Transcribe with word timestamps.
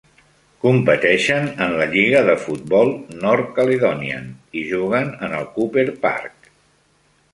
Competeixen 0.61 1.49
en 1.65 1.75
la 1.81 1.85
lliga 1.91 2.23
de 2.29 2.35
futbol 2.45 2.89
North 3.25 3.53
Caledonian 3.59 4.27
i 4.63 4.65
juguen 4.71 5.13
en 5.29 5.37
el 5.41 5.47
Couper 5.59 5.85
Park. 6.07 6.51